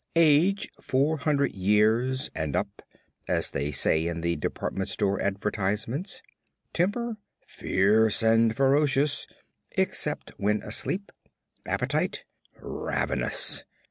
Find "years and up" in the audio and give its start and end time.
1.51-2.81